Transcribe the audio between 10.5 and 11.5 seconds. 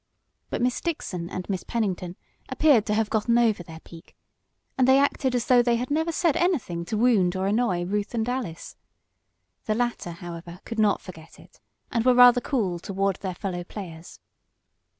could not forget